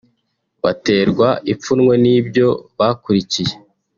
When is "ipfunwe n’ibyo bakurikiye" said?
1.53-3.53